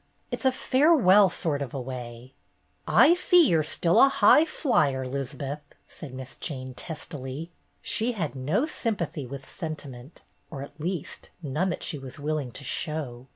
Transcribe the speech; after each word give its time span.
It 0.31 0.41
's 0.41 0.45
a 0.45 0.51
farewell 0.51 1.29
sort 1.29 1.61
of 1.61 1.75
a 1.75 1.79
way." 1.79 2.33
"I 2.87 3.13
see 3.13 3.47
you 3.47 3.59
're 3.59 3.63
still 3.63 4.01
a 4.01 4.09
high 4.09 4.45
flyer, 4.45 5.07
'Liz'beth," 5.07 5.61
said 5.87 6.11
Miss 6.15 6.37
Jane, 6.37 6.73
testily. 6.73 7.51
She 7.83 8.13
had 8.13 8.35
no 8.35 8.65
sympathy 8.65 9.27
with 9.27 9.47
sentiment, 9.47 10.23
or 10.49 10.63
at 10.63 10.79
least, 10.81 11.29
none 11.43 11.69
that 11.69 11.83
she 11.83 11.99
was 11.99 12.17
willing 12.17 12.51
to 12.51 12.63
show. 12.63 13.27